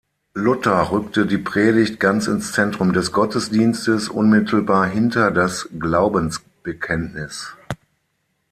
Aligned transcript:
Luther 0.33 0.91
rückte 0.91 1.27
die 1.27 1.37
Predigt 1.37 1.99
ganz 1.99 2.25
ins 2.25 2.53
Zentrum 2.53 2.91
des 2.91 3.11
Gottesdienstes, 3.11 4.09
unmittelbar 4.09 4.87
hinter 4.87 5.29
das 5.29 5.69
Glaubensbekenntnis. 5.79 7.53